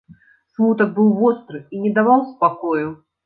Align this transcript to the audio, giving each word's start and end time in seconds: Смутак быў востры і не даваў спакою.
Смутак 0.53 0.95
быў 0.95 1.11
востры 1.19 1.61
і 1.77 1.81
не 1.83 1.91
даваў 1.99 2.25
спакою. 2.33 2.89